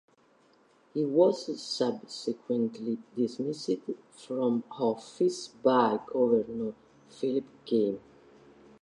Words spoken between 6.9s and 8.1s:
Philip Game.